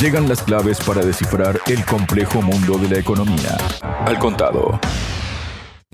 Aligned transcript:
Llegan 0.00 0.28
las 0.28 0.42
claves 0.42 0.78
para 0.80 1.04
descifrar 1.04 1.58
el 1.66 1.84
complejo 1.84 2.40
mundo 2.42 2.78
de 2.78 2.88
la 2.88 2.98
economía. 2.98 3.56
Al 3.82 4.18
contado. 4.18 4.78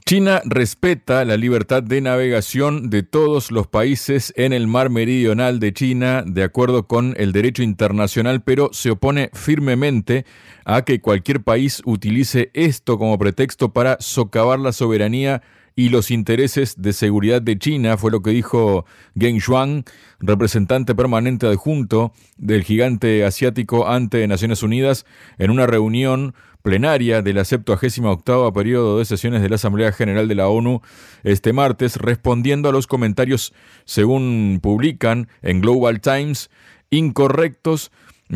China 0.07 0.43
respeta 0.45 1.25
la 1.25 1.39
libertad 1.39 1.83
de 1.83 2.03
navegación 2.03 2.91
de 2.91 3.03
todos 3.03 3.51
los 3.51 3.67
países 3.67 4.35
en 4.37 4.53
el 4.53 4.67
mar 4.67 4.91
meridional 4.91 5.61
de 5.61 5.73
China, 5.73 6.23
de 6.27 6.43
acuerdo 6.43 6.87
con 6.87 7.15
el 7.17 7.33
derecho 7.33 7.63
internacional, 7.63 8.43
pero 8.43 8.69
se 8.75 8.91
opone 8.91 9.31
firmemente 9.33 10.27
a 10.67 10.83
que 10.83 11.01
cualquier 11.01 11.43
país 11.43 11.81
utilice 11.87 12.51
esto 12.53 12.99
como 12.99 13.19
pretexto 13.19 13.73
para 13.73 13.97
socavar 13.99 14.59
la 14.59 14.73
soberanía 14.73 15.41
y 15.77 15.89
los 15.89 16.11
intereses 16.11 16.81
de 16.81 16.93
seguridad 16.93 17.43
de 17.43 17.59
China, 17.59 17.97
fue 17.97 18.11
lo 18.11 18.23
que 18.23 18.31
dijo 18.31 18.87
Geng 19.19 19.39
Shuang, 19.39 19.85
representante 20.21 20.95
permanente 20.95 21.47
adjunto 21.47 22.13
del 22.37 22.63
gigante 22.63 23.25
asiático 23.25 23.89
ante 23.89 24.27
Naciones 24.29 24.63
Unidas, 24.63 25.05
en 25.39 25.51
una 25.51 25.67
reunión 25.67 26.35
plenaria 26.63 27.21
de 27.21 27.35
la 27.35 27.45
78 27.45 28.53
periodo 28.55 28.99
de 28.99 29.05
sesiones 29.05 29.43
de 29.43 29.51
la 29.51 29.57
Asamblea 29.57 29.93
General 29.93 30.27
de 30.29 30.35
la 30.35 30.49
ONU 30.49 30.81
este 31.23 31.53
martes, 31.53 31.97
respondiendo 31.97 32.69
a 32.69 32.73
los 32.73 32.87
comentarios, 32.87 33.53
según 33.85 34.61
publican 34.63 35.29
en 35.43 35.61
Global 35.61 36.01
Times, 36.01 36.51
incorrectos 36.89 37.91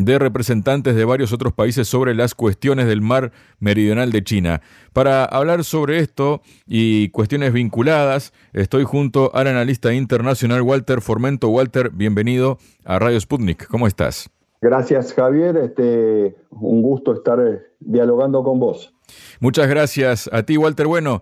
de 0.05 0.19
representantes 0.19 0.95
de 0.95 1.05
varios 1.05 1.33
otros 1.33 1.53
países 1.53 1.87
sobre 1.87 2.15
las 2.15 2.35
cuestiones 2.35 2.87
del 2.87 3.01
mar 3.01 3.31
meridional 3.59 4.11
de 4.11 4.23
China. 4.23 4.61
Para 4.93 5.25
hablar 5.25 5.63
sobre 5.63 5.99
esto 5.99 6.41
y 6.65 7.09
cuestiones 7.09 7.53
vinculadas, 7.53 8.33
estoy 8.53 8.83
junto 8.83 9.35
al 9.35 9.47
analista 9.47 9.93
internacional 9.93 10.61
Walter 10.61 11.01
Formento. 11.01 11.49
Walter, 11.49 11.91
bienvenido 11.91 12.57
a 12.85 12.99
Radio 12.99 13.19
Sputnik. 13.19 13.67
¿Cómo 13.67 13.87
estás? 13.87 14.29
Gracias, 14.61 15.13
Javier. 15.13 15.57
Este, 15.57 16.35
un 16.49 16.81
gusto 16.81 17.13
estar 17.13 17.39
eh, 17.39 17.61
dialogando 17.79 18.43
con 18.43 18.59
vos. 18.59 18.93
Muchas 19.39 19.67
gracias 19.69 20.29
a 20.33 20.43
ti, 20.43 20.57
Walter. 20.57 20.87
Bueno, 20.87 21.21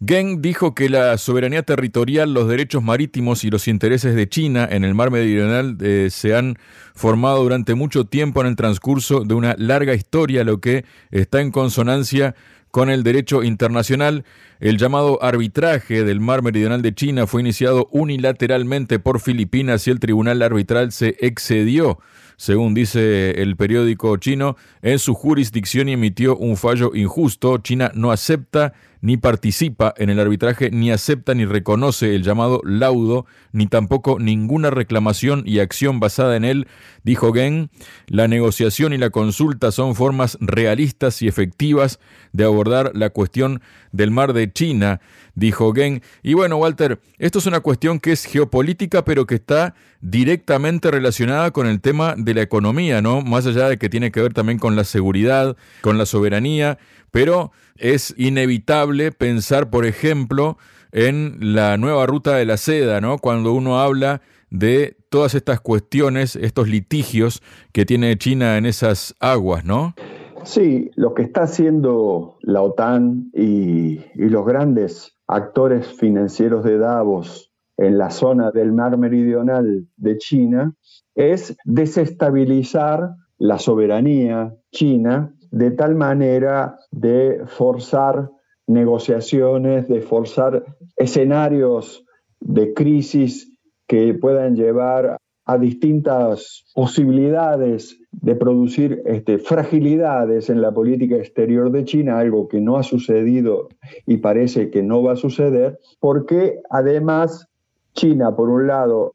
Geng 0.00 0.40
dijo 0.40 0.74
que 0.76 0.88
la 0.88 1.18
soberanía 1.18 1.64
territorial, 1.64 2.32
los 2.32 2.46
derechos 2.46 2.84
marítimos 2.84 3.42
y 3.42 3.50
los 3.50 3.66
intereses 3.66 4.14
de 4.14 4.28
China 4.28 4.68
en 4.70 4.84
el 4.84 4.94
mar 4.94 5.10
meridional 5.10 5.76
eh, 5.80 6.08
se 6.10 6.36
han 6.36 6.56
formado 6.94 7.42
durante 7.42 7.74
mucho 7.74 8.04
tiempo 8.04 8.40
en 8.40 8.46
el 8.46 8.56
transcurso 8.56 9.24
de 9.24 9.34
una 9.34 9.56
larga 9.58 9.94
historia, 9.94 10.44
lo 10.44 10.60
que 10.60 10.84
está 11.10 11.40
en 11.40 11.50
consonancia 11.50 12.36
con 12.78 12.90
el 12.90 13.02
derecho 13.02 13.42
internacional. 13.42 14.24
El 14.60 14.78
llamado 14.78 15.20
arbitraje 15.20 16.04
del 16.04 16.20
mar 16.20 16.42
meridional 16.42 16.80
de 16.80 16.94
China 16.94 17.26
fue 17.26 17.40
iniciado 17.40 17.88
unilateralmente 17.90 19.00
por 19.00 19.18
Filipinas 19.18 19.88
y 19.88 19.90
el 19.90 19.98
tribunal 19.98 20.40
arbitral 20.42 20.92
se 20.92 21.16
excedió 21.18 21.98
según 22.38 22.72
dice 22.72 23.42
el 23.42 23.56
periódico 23.56 24.16
chino, 24.16 24.56
en 24.80 25.00
su 25.00 25.12
jurisdicción 25.12 25.88
y 25.88 25.94
emitió 25.94 26.36
un 26.36 26.56
fallo 26.56 26.92
injusto. 26.94 27.58
China 27.58 27.90
no 27.94 28.12
acepta 28.12 28.74
ni 29.00 29.16
participa 29.16 29.92
en 29.96 30.08
el 30.08 30.20
arbitraje, 30.20 30.70
ni 30.70 30.92
acepta 30.92 31.34
ni 31.34 31.44
reconoce 31.44 32.14
el 32.14 32.22
llamado 32.22 32.60
laudo, 32.64 33.26
ni 33.52 33.66
tampoco 33.66 34.18
ninguna 34.20 34.70
reclamación 34.70 35.42
y 35.46 35.58
acción 35.58 35.98
basada 35.98 36.36
en 36.36 36.44
él, 36.44 36.68
dijo 37.02 37.32
Geng. 37.32 37.70
La 38.06 38.28
negociación 38.28 38.92
y 38.92 38.98
la 38.98 39.10
consulta 39.10 39.72
son 39.72 39.96
formas 39.96 40.38
realistas 40.40 41.22
y 41.22 41.28
efectivas 41.28 41.98
de 42.32 42.44
abordar 42.44 42.67
la 42.68 43.10
cuestión 43.10 43.60
del 43.92 44.10
mar 44.10 44.32
de 44.32 44.52
China, 44.52 45.00
dijo 45.34 45.72
Geng. 45.72 46.02
Y 46.22 46.34
bueno, 46.34 46.56
Walter, 46.56 47.00
esto 47.18 47.38
es 47.38 47.46
una 47.46 47.60
cuestión 47.60 48.00
que 48.00 48.12
es 48.12 48.24
geopolítica, 48.24 49.04
pero 49.04 49.26
que 49.26 49.36
está 49.36 49.74
directamente 50.00 50.90
relacionada 50.90 51.50
con 51.50 51.66
el 51.66 51.80
tema 51.80 52.14
de 52.16 52.34
la 52.34 52.42
economía, 52.42 53.02
¿no? 53.02 53.22
Más 53.22 53.46
allá 53.46 53.68
de 53.68 53.78
que 53.78 53.88
tiene 53.88 54.10
que 54.10 54.22
ver 54.22 54.34
también 54.34 54.58
con 54.58 54.76
la 54.76 54.84
seguridad, 54.84 55.56
con 55.80 55.98
la 55.98 56.06
soberanía, 56.06 56.78
pero 57.10 57.52
es 57.76 58.14
inevitable 58.16 59.12
pensar, 59.12 59.70
por 59.70 59.86
ejemplo, 59.86 60.58
en 60.92 61.36
la 61.40 61.76
nueva 61.76 62.06
ruta 62.06 62.36
de 62.36 62.44
la 62.44 62.56
seda, 62.56 63.00
¿no? 63.00 63.18
Cuando 63.18 63.52
uno 63.52 63.80
habla 63.80 64.22
de 64.50 64.96
todas 65.10 65.34
estas 65.34 65.60
cuestiones, 65.60 66.36
estos 66.36 66.68
litigios 66.68 67.42
que 67.72 67.84
tiene 67.84 68.16
China 68.16 68.56
en 68.56 68.66
esas 68.66 69.14
aguas, 69.20 69.64
¿no? 69.64 69.94
Sí, 70.44 70.90
lo 70.94 71.14
que 71.14 71.22
está 71.22 71.42
haciendo 71.42 72.38
la 72.42 72.62
OTAN 72.62 73.30
y, 73.34 74.00
los 74.14 74.46
grandes 74.46 75.16
actores 75.26 75.86
financieros 75.86 76.64
de 76.64 76.78
Davos 76.78 77.52
en 77.76 77.98
la 77.98 78.10
zona 78.10 78.50
del 78.50 78.72
mar 78.72 78.96
meridional 78.96 79.86
de 79.96 80.18
China 80.18 80.74
es 81.14 81.56
desestabilizar 81.64 83.10
la 83.38 83.58
soberanía 83.58 84.54
china 84.72 85.34
de 85.50 85.70
tal 85.70 85.94
manera 85.94 86.78
de 86.90 87.42
forzar 87.46 88.30
negociaciones, 88.66 89.88
de 89.88 90.00
forzar 90.02 90.64
escenarios 90.96 92.04
de 92.40 92.74
crisis 92.74 93.56
que 93.86 94.14
puedan 94.14 94.56
llevar 94.56 95.18
a 95.48 95.56
distintas 95.56 96.66
posibilidades 96.74 97.98
de 98.12 98.36
producir 98.36 99.02
este, 99.06 99.38
fragilidades 99.38 100.50
en 100.50 100.60
la 100.60 100.72
política 100.72 101.16
exterior 101.16 101.72
de 101.72 101.86
China, 101.86 102.18
algo 102.18 102.48
que 102.48 102.60
no 102.60 102.76
ha 102.76 102.82
sucedido 102.82 103.68
y 104.06 104.18
parece 104.18 104.70
que 104.70 104.82
no 104.82 105.02
va 105.02 105.12
a 105.12 105.16
suceder, 105.16 105.78
porque 106.00 106.60
además 106.68 107.48
China, 107.94 108.36
por 108.36 108.50
un 108.50 108.66
lado, 108.66 109.14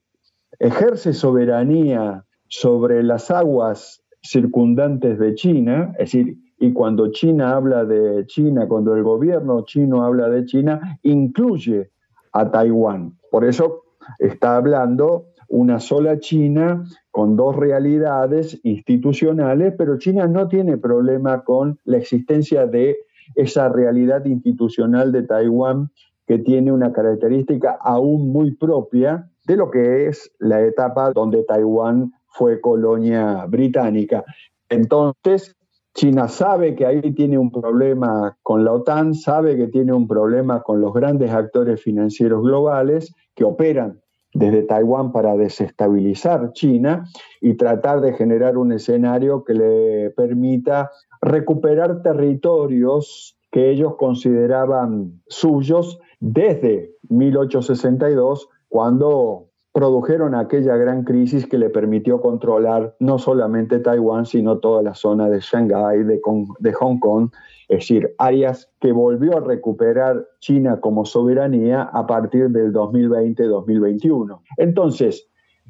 ejerce 0.58 1.14
soberanía 1.14 2.26
sobre 2.48 3.04
las 3.04 3.30
aguas 3.30 4.02
circundantes 4.24 5.20
de 5.20 5.36
China, 5.36 5.92
es 6.00 6.14
decir, 6.14 6.36
y 6.58 6.74
cuando 6.74 7.12
China 7.12 7.56
habla 7.56 7.86
de 7.86 8.26
China, 8.26 8.68
cuando 8.68 8.96
el 8.96 9.04
gobierno 9.04 9.66
chino 9.66 10.04
habla 10.04 10.30
de 10.30 10.46
China, 10.46 10.98
incluye 11.04 11.92
a 12.32 12.50
Taiwán. 12.50 13.20
Por 13.30 13.46
eso 13.46 13.84
está 14.18 14.58
hablando 14.58 15.28
una 15.54 15.80
sola 15.80 16.18
China 16.18 16.84
con 17.12 17.36
dos 17.36 17.56
realidades 17.56 18.60
institucionales, 18.64 19.76
pero 19.78 20.00
China 20.00 20.28
no 20.28 20.48
tiene 20.48 20.80
problema 20.80 21.44
con 21.44 21.78
la 21.86 21.98
existencia 21.98 22.66
de 22.66 22.98
esa 23.36 23.70
realidad 23.70 24.26
institucional 24.26 25.12
de 25.12 25.22
Taiwán 25.22 25.92
que 26.26 26.40
tiene 26.40 26.72
una 26.72 26.92
característica 26.92 27.78
aún 27.80 28.32
muy 28.32 28.56
propia 28.56 29.30
de 29.46 29.56
lo 29.56 29.70
que 29.70 30.08
es 30.08 30.32
la 30.40 30.60
etapa 30.62 31.12
donde 31.12 31.44
Taiwán 31.44 32.14
fue 32.30 32.60
colonia 32.60 33.46
británica. 33.46 34.24
Entonces, 34.70 35.56
China 35.94 36.30
sabe 36.30 36.74
que 36.74 36.88
ahí 36.88 37.14
tiene 37.14 37.38
un 37.38 37.52
problema 37.52 38.36
con 38.42 38.66
la 38.66 38.74
OTAN, 38.74 39.14
sabe 39.14 39.56
que 39.56 39.68
tiene 39.68 39.94
un 39.94 40.08
problema 40.08 40.64
con 40.64 40.82
los 40.82 40.96
grandes 40.96 41.30
actores 41.30 41.80
financieros 41.80 42.42
globales 42.42 43.14
que 43.36 43.44
operan 43.44 44.03
desde 44.34 44.64
Taiwán 44.64 45.12
para 45.12 45.36
desestabilizar 45.36 46.54
China 46.54 47.06
y 47.42 47.56
tratar 47.56 48.02
de 48.02 48.14
generar 48.14 48.58
un 48.58 48.72
escenario 48.72 49.44
que 49.44 49.54
le 49.54 50.10
permita 50.12 50.92
recuperar 51.22 52.02
territorios 52.02 53.38
que 53.52 53.70
ellos 53.70 53.96
consideraban 53.98 55.22
suyos 55.28 56.00
desde 56.20 56.92
1862, 57.10 58.50
cuando 58.68 59.50
produjeron 59.74 60.36
aquella 60.36 60.78
gran 60.78 61.04
crisis 61.04 61.48
que 61.48 61.58
le 61.58 61.70
permitió 61.70 62.22
controlar 62.22 62.96
no 63.00 63.18
solamente 63.18 63.80
Taiwán, 63.80 64.26
sino 64.26 64.60
toda 64.60 64.82
la 64.84 64.94
zona 64.94 65.30
de 65.30 65.40
Shanghái, 65.40 66.04
de, 66.04 66.22
de, 66.60 66.74
Hong 66.74 67.00
Kong, 67.00 67.30
es 67.74 67.80
decir, 67.80 68.14
áreas 68.18 68.70
que 68.80 68.92
volvió 68.92 69.38
a 69.38 69.42
recuperar 69.42 70.28
China 70.40 70.80
como 70.80 71.06
soberanía 71.06 71.84
a 71.84 72.06
partir 72.06 72.50
del 72.50 72.72
2020-2021. 72.74 74.42
Entonces, 74.58 75.28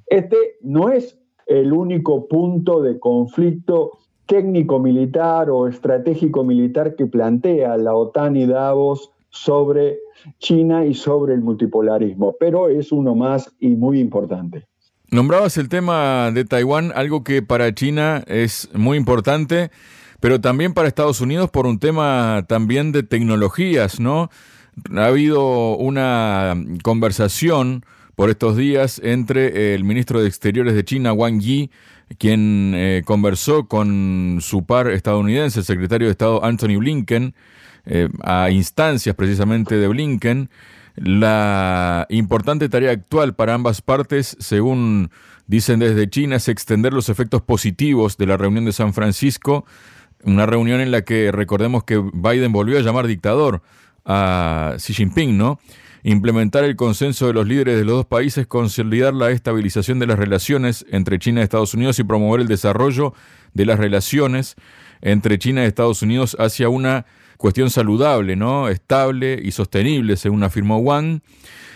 este 0.07 0.37
no 0.61 0.89
es 0.89 1.17
el 1.47 1.73
único 1.73 2.27
punto 2.27 2.81
de 2.81 2.99
conflicto 2.99 3.99
técnico-militar 4.25 5.50
o 5.50 5.67
estratégico-militar 5.67 6.95
que 6.95 7.05
plantea 7.05 7.77
la 7.77 7.95
OTAN 7.95 8.35
y 8.35 8.45
Davos 8.45 9.11
sobre 9.29 9.99
China 10.39 10.85
y 10.85 10.94
sobre 10.94 11.33
el 11.33 11.41
multipolarismo, 11.41 12.35
pero 12.39 12.69
es 12.69 12.91
uno 12.91 13.15
más 13.15 13.53
y 13.59 13.75
muy 13.75 13.99
importante. 13.99 14.67
Nombrabas 15.11 15.57
el 15.57 15.69
tema 15.69 16.31
de 16.31 16.45
Taiwán, 16.45 16.91
algo 16.95 17.23
que 17.23 17.41
para 17.41 17.73
China 17.73 18.23
es 18.27 18.69
muy 18.73 18.97
importante, 18.97 19.69
pero 20.23 20.39
también 20.39 20.73
para 20.73 20.87
Estados 20.87 21.19
Unidos 21.19 21.51
por 21.51 21.65
un 21.65 21.79
tema 21.79 22.45
también 22.47 22.93
de 22.93 23.03
tecnologías, 23.03 23.99
¿no? 23.99 24.29
Ha 24.95 25.07
habido 25.07 25.75
una 25.75 26.55
conversación 26.81 27.85
por 28.15 28.29
estos 28.29 28.55
días 28.55 29.01
entre 29.03 29.75
el 29.75 29.83
ministro 29.83 30.21
de 30.21 30.29
Exteriores 30.29 30.75
de 30.75 30.85
China, 30.85 31.11
Wang 31.11 31.41
Yi, 31.41 31.71
quien 32.17 32.71
eh, 32.73 33.01
conversó 33.03 33.67
con 33.67 34.37
su 34.39 34.65
par 34.65 34.91
estadounidense, 34.91 35.59
el 35.59 35.65
secretario 35.65 36.07
de 36.07 36.11
Estado 36.11 36.41
Anthony 36.45 36.77
Blinken, 36.77 37.35
eh, 37.85 38.07
a 38.23 38.49
instancias 38.49 39.17
precisamente 39.17 39.75
de 39.75 39.89
Blinken, 39.89 40.49
La 40.95 42.07
importante 42.09 42.69
tarea 42.69 42.91
actual 42.91 43.35
para 43.35 43.55
ambas 43.55 43.81
partes, 43.81 44.37
según 44.39 45.11
dicen 45.47 45.79
desde 45.79 46.09
China, 46.09 46.37
es 46.37 46.47
extender 46.47 46.93
los 46.93 47.09
efectos 47.09 47.41
positivos 47.41 48.15
de 48.15 48.27
la 48.27 48.37
reunión 48.37 48.63
de 48.63 48.71
San 48.71 48.93
Francisco, 48.93 49.65
una 50.23 50.45
reunión 50.45 50.81
en 50.81 50.91
la 50.91 51.03
que 51.03 51.31
recordemos 51.31 51.83
que 51.83 51.97
Biden 51.97 52.51
volvió 52.51 52.77
a 52.77 52.81
llamar 52.81 53.07
dictador 53.07 53.61
a 54.05 54.75
Xi 54.77 54.93
Jinping, 54.93 55.37
¿no? 55.37 55.59
Implementar 56.03 56.65
el 56.65 56.75
consenso 56.75 57.27
de 57.27 57.33
los 57.33 57.47
líderes 57.47 57.77
de 57.77 57.85
los 57.85 57.95
dos 57.95 58.05
países, 58.05 58.45
consolidar 58.45 59.13
la 59.13 59.31
estabilización 59.31 59.99
de 59.99 60.07
las 60.07 60.19
relaciones 60.19 60.85
entre 60.89 61.17
China 61.17 61.39
y 61.39 61.43
Estados 61.43 61.73
Unidos 61.73 61.97
y 61.99 62.03
promover 62.03 62.41
el 62.41 62.47
desarrollo 62.47 63.13
de 63.53 63.65
las 63.65 63.79
relaciones 63.79 64.55
entre 65.01 65.37
China 65.39 65.63
y 65.63 65.67
Estados 65.67 66.01
Unidos 66.01 66.35
hacia 66.39 66.67
una 66.67 67.05
cuestión 67.37 67.69
saludable, 67.69 68.35
¿no? 68.35 68.69
estable 68.69 69.39
y 69.41 69.51
sostenible, 69.51 70.17
según 70.17 70.43
afirmó 70.43 70.77
Wang. 70.77 71.21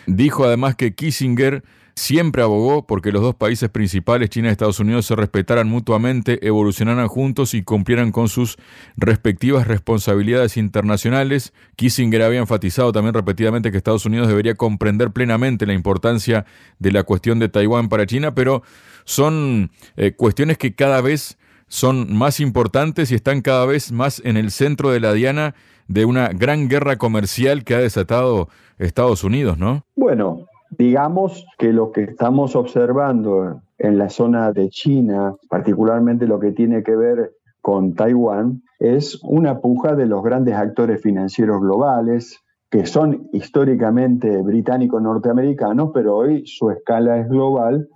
Dijo 0.08 0.46
además 0.46 0.76
que 0.76 0.94
Kissinger 0.94 1.64
siempre 1.98 2.44
abogó 2.44 2.86
porque 2.86 3.12
los 3.12 3.24
dos 3.24 3.34
países 3.34 3.70
principales, 3.70 4.30
China 4.30 4.50
y 4.50 4.52
Estados 4.52 4.80
Unidos, 4.80 5.08
se 5.08 5.16
respetaran 5.16 5.68
mutuamente, 5.68 6.46
evolucionaran 6.46 7.08
juntos 7.08 7.56
y 7.56 7.64
cumplieran 7.64 8.12
con 8.12 8.30
sus 8.30 8.58
respectivas 8.98 9.66
responsabilidades 9.66 10.58
internacionales. 10.58 11.54
Kissinger 11.76 12.22
había 12.22 12.40
enfatizado 12.40 12.92
también 12.92 13.16
repetidamente 13.16 13.72
que 13.72 13.78
Estados 13.78 14.06
Unidos 14.06 14.28
debería 14.28 14.54
comprender 14.54 15.10
plenamente 15.10 15.66
la 15.66 15.74
importancia 15.74 16.46
de 16.78 16.92
la 16.92 17.02
cuestión 17.02 17.40
de 17.40 17.50
Taiwán 17.50 17.90
para 17.90 18.06
China, 18.06 18.36
pero 18.36 18.62
son 19.04 19.72
eh, 19.96 20.14
cuestiones 20.16 20.60
que 20.60 20.76
cada 20.76 21.02
vez 21.02 21.40
son 21.68 22.16
más 22.16 22.40
importantes 22.40 23.12
y 23.12 23.16
están 23.16 23.42
cada 23.42 23.66
vez 23.66 23.92
más 23.92 24.22
en 24.24 24.38
el 24.38 24.52
centro 24.52 24.92
de 24.92 25.00
la 25.00 25.14
diana 25.14 25.56
de 25.88 26.06
una 26.06 26.28
gran 26.30 26.70
guerra 26.70 26.98
comercial 26.98 27.64
que 27.64 27.74
ha 27.74 27.80
desatado 27.80 28.50
Estados 28.78 29.24
Unidos, 29.24 29.58
¿no? 29.58 29.84
Bueno, 29.96 30.46
digamos 30.72 31.46
que 31.58 31.74
lo 31.74 31.92
que 31.92 32.04
estamos 32.04 32.56
observando 32.56 33.62
en 33.78 33.98
la 33.98 34.10
zona 34.10 34.52
de 34.52 34.70
China, 34.70 35.36
particularmente 35.50 36.28
lo 36.28 36.40
que 36.40 36.52
tiene 36.52 36.84
que 36.84 36.96
ver 36.96 37.32
con 37.62 37.94
Taiwán, 37.94 38.64
es 38.80 39.20
una 39.24 39.60
puja 39.60 39.96
de 39.96 40.06
los 40.06 40.24
grandes 40.24 40.56
actores 40.56 41.02
financieros 41.02 41.62
globales, 41.62 42.40
que 42.70 42.86
son 42.86 43.30
históricamente 43.32 44.42
británicos 44.42 45.02
norteamericanos, 45.02 45.92
pero 45.94 46.18
hoy 46.18 46.46
su 46.46 46.70
escala 46.70 47.18
es 47.18 47.30
global 47.30 47.88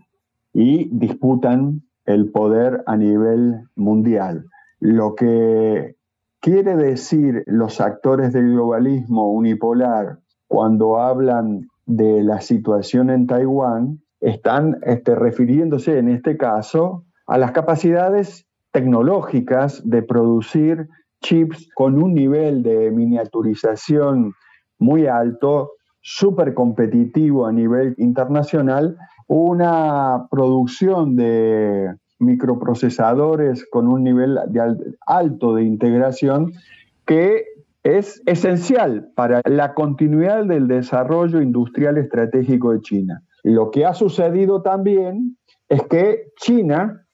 y 0.53 0.89
disputan 0.97 1.81
el 2.05 2.31
poder 2.31 2.83
a 2.85 2.97
nivel 2.97 3.61
mundial. 3.75 4.45
Lo 4.79 5.15
que 5.15 5.95
quiere 6.39 6.75
decir 6.75 7.43
los 7.45 7.79
actores 7.79 8.33
del 8.33 8.53
globalismo 8.53 9.31
unipolar 9.31 10.19
cuando 10.47 10.99
hablan 10.99 11.67
de 11.95 12.23
la 12.23 12.41
situación 12.41 13.09
en 13.09 13.27
Taiwán, 13.27 14.01
están 14.21 14.77
este, 14.83 15.15
refiriéndose 15.15 15.97
en 15.97 16.09
este 16.09 16.37
caso 16.37 17.03
a 17.27 17.37
las 17.37 17.51
capacidades 17.51 18.45
tecnológicas 18.71 19.81
de 19.83 20.01
producir 20.01 20.87
chips 21.21 21.67
con 21.75 22.01
un 22.01 22.13
nivel 22.13 22.63
de 22.63 22.91
miniaturización 22.91 24.33
muy 24.79 25.07
alto, 25.07 25.73
súper 26.01 26.53
competitivo 26.53 27.45
a 27.45 27.51
nivel 27.51 27.93
internacional, 27.97 28.97
una 29.27 30.27
producción 30.31 31.15
de 31.15 31.93
microprocesadores 32.19 33.65
con 33.69 33.87
un 33.87 34.03
nivel 34.03 34.39
alto 35.05 35.55
de 35.55 35.63
integración 35.63 36.53
que 37.05 37.45
es 37.83 38.21
esencial 38.25 39.11
para 39.15 39.41
la 39.45 39.73
continuidad 39.73 40.45
del 40.45 40.67
desarrollo 40.67 41.41
industrial 41.41 41.97
estratégico 41.97 42.73
de 42.73 42.81
China. 42.81 43.23
Lo 43.43 43.71
que 43.71 43.85
ha 43.85 43.93
sucedido 43.93 44.61
también 44.61 45.37
es 45.67 45.81
que 45.83 46.27
China, 46.37 47.05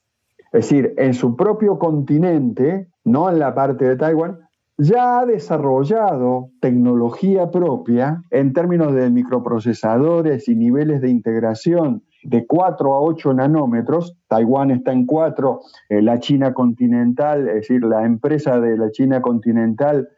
es 0.52 0.70
decir, 0.70 0.94
en 0.98 1.14
su 1.14 1.36
propio 1.36 1.80
continente, 1.80 2.90
no 3.06 3.30
en 3.30 3.40
la 3.40 3.56
parte 3.56 3.86
de 3.86 3.96
Taiwán, 3.96 4.40
ya 4.78 5.20
ha 5.20 5.26
desarrollado 5.26 6.50
tecnología 6.60 7.50
propia 7.50 8.24
en 8.30 8.54
términos 8.54 8.94
de 8.94 9.10
microprocesadores 9.10 10.48
y 10.48 10.56
niveles 10.56 11.02
de 11.02 11.10
integración 11.10 12.04
de 12.24 12.46
4 12.46 12.94
a 12.94 13.00
8 13.00 13.34
nanómetros, 13.34 14.18
Taiwán 14.28 14.72
está 14.72 14.92
en 14.92 15.06
4, 15.06 15.62
eh, 15.90 16.02
la 16.02 16.20
China 16.20 16.54
continental, 16.54 17.48
es 17.48 17.56
decir, 17.56 17.84
la 17.84 18.06
empresa 18.06 18.60
de 18.60 18.78
la 18.78 18.92
China 18.92 19.22
continental 19.22 20.10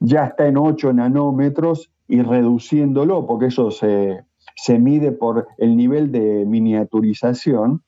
ya 0.00 0.26
está 0.26 0.46
en 0.46 0.58
8 0.58 0.92
nanómetros 0.92 1.90
y 2.08 2.22
reduciéndolo, 2.22 3.26
porque 3.26 3.46
eso 3.46 3.70
se, 3.70 4.24
mide 4.78 5.12
por 5.12 5.48
el 5.58 5.76
nivel 5.76 6.12
de 6.12 6.44
miniaturización. 6.46 7.82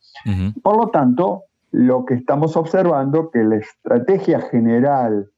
Por 0.62 0.76
lo 0.76 0.88
tanto, 0.88 1.44
lo 1.70 2.04
que 2.04 2.14
estamos 2.14 2.56
observando 2.56 3.30
que 3.30 3.44
la 3.44 3.56
estrategia 3.56 4.40
general 4.40 5.30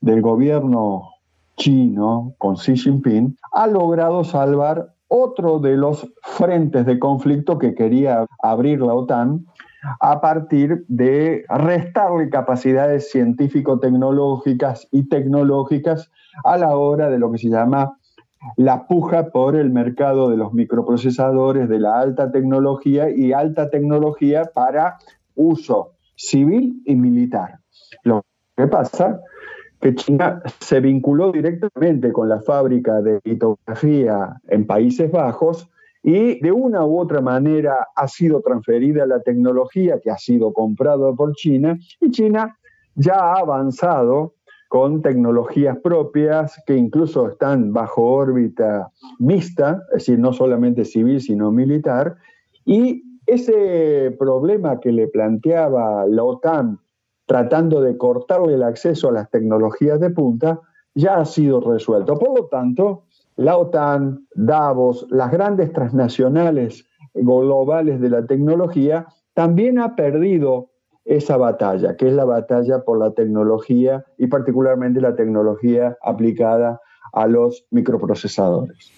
del 0.00 0.22
gobierno 0.22 1.10
chino 1.56 2.34
con 2.38 2.56
Xi 2.56 2.76
Jinping 2.76 3.36
ha 3.52 3.66
logrado 3.66 4.24
salvar 4.24 4.94
otro 5.08 5.60
de 5.60 5.76
los 5.76 6.10
frentes 6.22 6.86
de 6.86 6.98
conflicto 6.98 7.58
que 7.58 7.74
quería 7.74 8.26
abrir 8.42 8.80
la 8.80 8.94
OTAN 8.94 9.46
a 10.00 10.20
partir 10.20 10.84
de 10.88 11.44
restarle 11.48 12.30
capacidades 12.30 13.10
científico-tecnológicas 13.10 14.88
y 14.90 15.08
tecnológicas 15.08 16.10
a 16.44 16.56
la 16.56 16.76
hora 16.76 17.10
de 17.10 17.18
lo 17.18 17.30
que 17.30 17.38
se 17.38 17.48
llama 17.48 17.98
la 18.56 18.86
puja 18.86 19.30
por 19.30 19.56
el 19.56 19.70
mercado 19.70 20.28
de 20.28 20.36
los 20.36 20.52
microprocesadores, 20.52 21.68
de 21.68 21.80
la 21.80 21.98
alta 21.98 22.30
tecnología 22.30 23.08
y 23.10 23.32
alta 23.32 23.70
tecnología 23.70 24.50
para 24.54 24.98
uso 25.34 25.92
civil 26.16 26.82
y 26.84 26.94
militar. 26.94 27.58
Lo 28.02 28.22
que 28.56 28.66
pasa 28.66 29.20
que 29.80 29.94
China 29.94 30.42
se 30.60 30.80
vinculó 30.80 31.32
directamente 31.32 32.12
con 32.12 32.28
la 32.28 32.40
fábrica 32.40 33.02
de 33.02 33.20
litografía 33.24 34.40
en 34.48 34.66
Países 34.66 35.10
Bajos 35.10 35.68
y 36.04 36.38
de 36.40 36.52
una 36.52 36.84
u 36.84 37.00
otra 37.00 37.22
manera 37.22 37.88
ha 37.96 38.06
sido 38.06 38.42
transferida 38.42 39.06
la 39.06 39.20
tecnología 39.22 39.98
que 40.00 40.10
ha 40.10 40.18
sido 40.18 40.52
comprada 40.52 41.12
por 41.14 41.34
China 41.34 41.78
y 41.98 42.10
China 42.10 42.58
ya 42.94 43.14
ha 43.14 43.38
avanzado 43.38 44.34
con 44.68 45.00
tecnologías 45.00 45.78
propias 45.78 46.62
que 46.66 46.76
incluso 46.76 47.28
están 47.28 47.72
bajo 47.72 48.02
órbita 48.02 48.90
mixta, 49.18 49.82
es 49.92 50.06
decir, 50.06 50.18
no 50.18 50.32
solamente 50.34 50.84
civil, 50.84 51.20
sino 51.20 51.50
militar, 51.50 52.16
y 52.66 53.02
ese 53.26 54.14
problema 54.18 54.80
que 54.80 54.92
le 54.92 55.08
planteaba 55.08 56.06
la 56.06 56.24
OTAN 56.24 56.80
tratando 57.24 57.80
de 57.80 57.96
cortarle 57.96 58.54
el 58.54 58.62
acceso 58.62 59.08
a 59.08 59.12
las 59.12 59.30
tecnologías 59.30 59.98
de 60.00 60.10
punta, 60.10 60.60
ya 60.94 61.16
ha 61.16 61.24
sido 61.24 61.60
resuelto. 61.60 62.18
Por 62.18 62.38
lo 62.38 62.46
tanto, 62.46 63.04
la 63.36 63.56
OTAN, 63.56 64.26
Davos, 64.34 65.06
las 65.10 65.30
grandes 65.30 65.72
transnacionales 65.72 66.86
globales 67.14 68.00
de 68.00 68.10
la 68.10 68.26
tecnología, 68.26 69.06
también 69.34 69.78
ha 69.78 69.96
perdido 69.96 70.70
esa 71.04 71.36
batalla, 71.36 71.96
que 71.96 72.08
es 72.08 72.14
la 72.14 72.24
batalla 72.24 72.80
por 72.84 72.98
la 72.98 73.12
tecnología 73.12 74.04
y 74.18 74.26
particularmente 74.26 75.00
la 75.00 75.16
tecnología 75.16 75.96
aplicada 76.02 76.80
a 77.12 77.26
los 77.26 77.66
microprocesadores. 77.70 78.90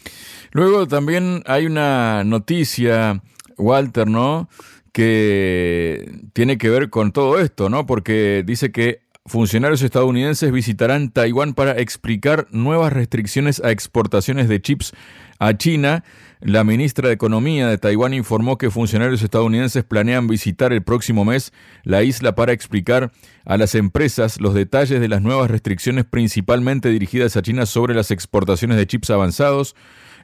Luego 0.52 0.86
también 0.86 1.42
hay 1.46 1.66
una 1.66 2.22
noticia, 2.24 3.22
Walter, 3.58 4.06
¿no? 4.08 4.48
que 4.96 6.22
tiene 6.32 6.56
que 6.56 6.70
ver 6.70 6.88
con 6.88 7.12
todo 7.12 7.38
esto, 7.38 7.68
¿no? 7.68 7.84
Porque 7.84 8.42
dice 8.46 8.72
que 8.72 9.00
funcionarios 9.26 9.82
estadounidenses 9.82 10.52
visitarán 10.52 11.10
Taiwán 11.10 11.54
para 11.54 11.72
explicar 11.72 12.46
nuevas 12.50 12.92
restricciones 12.92 13.60
a 13.64 13.70
exportaciones 13.70 14.48
de 14.48 14.60
chips 14.60 14.92
a 15.38 15.56
China. 15.56 16.04
La 16.40 16.64
ministra 16.64 17.08
de 17.08 17.14
Economía 17.14 17.68
de 17.68 17.78
Taiwán 17.78 18.14
informó 18.14 18.58
que 18.58 18.70
funcionarios 18.70 19.22
estadounidenses 19.22 19.84
planean 19.84 20.26
visitar 20.26 20.72
el 20.72 20.82
próximo 20.82 21.24
mes 21.24 21.52
la 21.82 22.02
isla 22.02 22.34
para 22.34 22.52
explicar 22.52 23.12
a 23.44 23.56
las 23.56 23.74
empresas 23.74 24.40
los 24.40 24.54
detalles 24.54 25.00
de 25.00 25.08
las 25.08 25.22
nuevas 25.22 25.50
restricciones 25.50 26.04
principalmente 26.04 26.90
dirigidas 26.90 27.36
a 27.36 27.42
China 27.42 27.66
sobre 27.66 27.94
las 27.94 28.10
exportaciones 28.10 28.76
de 28.76 28.86
chips 28.86 29.10
avanzados, 29.10 29.74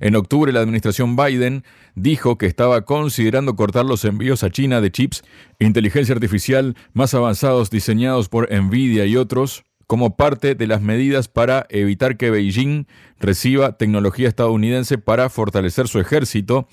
en 0.03 0.17
octubre, 0.17 0.53
la 0.53 0.59
administración 0.59 1.15
Biden 1.15 1.63
dijo 1.95 2.37
que 2.37 2.47
estaba 2.47 2.85
considerando 2.85 3.55
cortar 3.55 3.85
los 3.85 4.05
envíos 4.05 4.43
a 4.43 4.51
China 4.51 4.81
de 4.81 4.91
chips 4.91 5.23
inteligencia 5.61 6.13
artificial 6.13 6.75
más 6.93 7.15
avanzados 7.15 7.71
diseñados 7.71 8.29
por 8.29 8.53
Nvidia 8.53 9.07
y 9.07 9.17
otros 9.17 9.63
como 9.93 10.17
parte 10.17 10.55
de 10.55 10.67
las 10.67 10.81
medidas 10.81 11.29
para 11.29 11.67
evitar 11.69 12.17
que 12.17 12.31
Beijing 12.31 12.87
reciba 13.21 13.77
tecnología 13.77 14.27
estadounidense 14.27 14.97
para 14.97 15.29
fortalecer 15.29 15.87
su 15.87 16.01
ejército. 16.01 16.67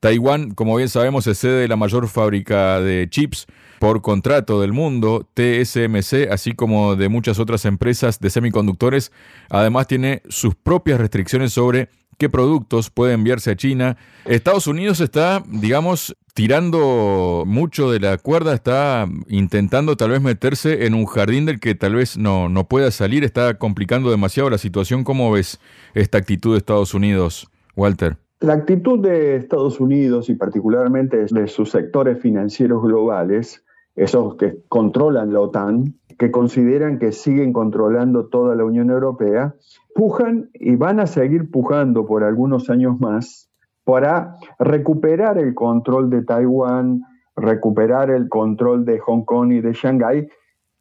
Taiwán, 0.00 0.50
como 0.50 0.76
bien 0.76 0.90
sabemos, 0.90 1.26
es 1.28 1.38
sede 1.38 1.62
de 1.62 1.68
la 1.68 1.76
mayor 1.76 2.08
fábrica 2.08 2.78
de 2.82 3.08
chips 3.08 3.46
por 3.78 4.02
contrato 4.02 4.60
del 4.60 4.74
mundo, 4.74 5.26
TSMC, 5.32 6.30
así 6.30 6.52
como 6.52 6.94
de 6.94 7.08
muchas 7.08 7.38
otras 7.38 7.64
empresas 7.64 8.20
de 8.20 8.28
semiconductores. 8.28 9.12
Además, 9.48 9.86
tiene 9.86 10.20
sus 10.28 10.54
propias 10.54 11.00
restricciones 11.00 11.54
sobre 11.54 11.88
qué 12.18 12.28
productos 12.28 12.90
puede 12.90 13.14
enviarse 13.14 13.52
a 13.52 13.56
China. 13.56 13.96
Estados 14.24 14.66
Unidos 14.66 15.00
está, 15.00 15.42
digamos, 15.48 16.16
tirando 16.34 17.44
mucho 17.46 17.90
de 17.90 18.00
la 18.00 18.18
cuerda, 18.18 18.54
está 18.54 19.08
intentando 19.28 19.96
tal 19.96 20.10
vez 20.10 20.20
meterse 20.20 20.86
en 20.86 20.94
un 20.94 21.06
jardín 21.06 21.46
del 21.46 21.60
que 21.60 21.74
tal 21.74 21.94
vez 21.94 22.18
no, 22.18 22.48
no 22.48 22.68
pueda 22.68 22.90
salir, 22.90 23.24
está 23.24 23.54
complicando 23.54 24.10
demasiado 24.10 24.50
la 24.50 24.58
situación. 24.58 25.04
¿Cómo 25.04 25.30
ves 25.30 25.58
esta 25.94 26.18
actitud 26.18 26.52
de 26.52 26.58
Estados 26.58 26.94
Unidos, 26.94 27.48
Walter? 27.74 28.18
La 28.40 28.52
actitud 28.52 29.00
de 29.00 29.36
Estados 29.36 29.80
Unidos 29.80 30.28
y 30.28 30.34
particularmente 30.34 31.26
de 31.28 31.48
sus 31.48 31.70
sectores 31.70 32.20
financieros 32.20 32.82
globales, 32.82 33.64
esos 33.96 34.36
que 34.36 34.58
controlan 34.68 35.32
la 35.32 35.40
OTAN, 35.40 35.96
que 36.18 36.30
consideran 36.30 37.00
que 37.00 37.10
siguen 37.10 37.52
controlando 37.52 38.26
toda 38.26 38.54
la 38.54 38.64
Unión 38.64 38.90
Europea, 38.90 39.56
pujan 39.98 40.48
y 40.54 40.76
van 40.76 41.00
a 41.00 41.08
seguir 41.08 41.50
pujando 41.50 42.06
por 42.06 42.22
algunos 42.22 42.70
años 42.70 43.00
más 43.00 43.50
para 43.82 44.36
recuperar 44.60 45.38
el 45.38 45.56
control 45.56 46.08
de 46.08 46.22
Taiwán, 46.22 47.02
recuperar 47.34 48.08
el 48.08 48.28
control 48.28 48.84
de 48.84 49.00
Hong 49.00 49.24
Kong 49.24 49.50
y 49.50 49.60
de 49.60 49.72
Shanghái, 49.72 50.28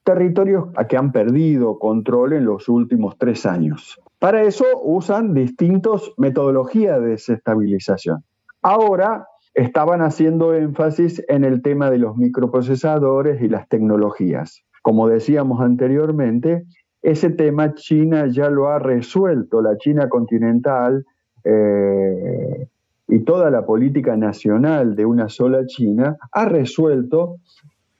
territorios 0.03 0.65
a 0.75 0.85
que 0.85 0.97
han 0.97 1.11
perdido 1.11 1.79
control 1.79 2.33
en 2.33 2.45
los 2.45 2.69
últimos 2.69 3.17
tres 3.17 3.47
años. 3.47 3.99
Para 4.19 4.43
eso 4.43 4.65
usan 4.83 5.33
distintas 5.33 6.11
metodologías 6.17 7.01
de 7.01 7.07
desestabilización. 7.07 8.23
Ahora 8.61 9.25
estaban 9.55 10.03
haciendo 10.03 10.53
énfasis 10.53 11.23
en 11.27 11.43
el 11.43 11.63
tema 11.63 11.89
de 11.89 11.97
los 11.97 12.17
microprocesadores 12.17 13.41
y 13.41 13.49
las 13.49 13.67
tecnologías. 13.67 14.61
Como 14.83 15.07
decíamos 15.07 15.59
anteriormente, 15.59 16.65
ese 17.01 17.29
tema 17.29 17.73
China 17.73 18.27
ya 18.27 18.49
lo 18.49 18.67
ha 18.67 18.79
resuelto, 18.79 19.61
la 19.61 19.77
China 19.77 20.09
continental 20.09 21.05
eh, 21.43 22.67
y 23.07 23.19
toda 23.19 23.49
la 23.49 23.65
política 23.65 24.17
nacional 24.17 24.95
de 24.95 25.05
una 25.05 25.29
sola 25.29 25.65
China 25.65 26.17
ha 26.31 26.45
resuelto 26.45 27.37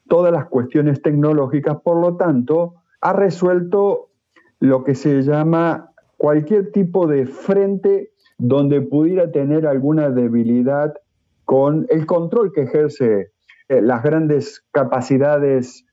todas 0.08 0.32
las 0.34 0.46
cuestiones 0.46 1.02
tecnológicas, 1.02 1.78
por 1.82 2.02
lo 2.02 2.18
tanto, 2.18 2.76
ha 3.02 3.14
resuelto 3.14 4.10
lo 4.60 4.84
que 4.84 4.96
se 4.96 5.22
llama 5.22 5.92
cualquier 6.18 6.72
tipo 6.72 7.08
de 7.08 7.28
frente 7.28 8.12
donde 8.38 8.82
pudiera 8.82 9.32
tener 9.32 9.68
alguna 9.68 10.10
debilidad 10.10 10.94
con 11.46 11.86
el 11.90 12.06
control 12.06 12.52
que 12.54 12.64
ejerce 12.64 13.32
eh, 13.70 13.82
las 13.82 14.04
grandes 14.04 14.66
capacidades 14.72 15.86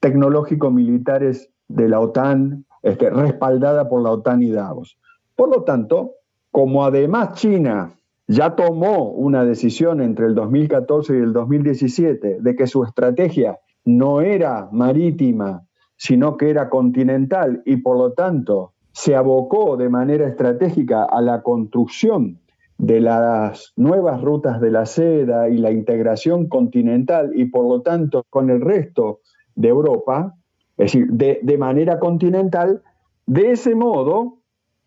tecnológico-militares 0.00 1.50
de 1.68 1.88
la 1.88 2.00
OTAN, 2.00 2.64
este, 2.82 3.10
respaldada 3.10 3.88
por 3.88 4.02
la 4.02 4.10
OTAN 4.10 4.42
y 4.42 4.50
Davos. 4.50 4.98
Por 5.34 5.48
lo 5.48 5.62
tanto, 5.64 6.12
como 6.50 6.84
además 6.84 7.34
China 7.34 7.94
ya 8.26 8.54
tomó 8.56 9.10
una 9.10 9.44
decisión 9.44 10.00
entre 10.00 10.26
el 10.26 10.34
2014 10.34 11.14
y 11.14 11.18
el 11.18 11.32
2017 11.32 12.38
de 12.40 12.56
que 12.56 12.66
su 12.66 12.84
estrategia 12.84 13.58
no 13.84 14.20
era 14.20 14.68
marítima, 14.72 15.66
sino 15.96 16.36
que 16.36 16.50
era 16.50 16.70
continental 16.70 17.62
y 17.66 17.76
por 17.76 17.98
lo 17.98 18.12
tanto 18.12 18.72
se 18.92 19.16
abocó 19.16 19.76
de 19.76 19.88
manera 19.88 20.26
estratégica 20.26 21.04
a 21.04 21.20
la 21.20 21.42
construcción 21.42 22.38
de 22.78 23.00
las 23.00 23.72
nuevas 23.76 24.20
rutas 24.20 24.60
de 24.60 24.70
la 24.70 24.86
seda 24.86 25.48
y 25.48 25.58
la 25.58 25.70
integración 25.70 26.48
continental 26.48 27.32
y 27.34 27.46
por 27.46 27.66
lo 27.66 27.82
tanto 27.82 28.24
con 28.30 28.50
el 28.50 28.60
resto 28.60 29.20
de 29.54 29.68
Europa, 29.68 30.34
es 30.76 30.92
decir, 30.92 31.06
de, 31.10 31.58
manera 31.58 31.98
continental, 31.98 32.82
de 33.26 33.52
ese 33.52 33.74
modo, 33.74 34.38